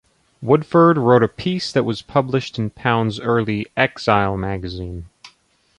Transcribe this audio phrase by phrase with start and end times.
[0.41, 5.05] Woodford wrote a piece that was published in Pound's early "Exile" magazine.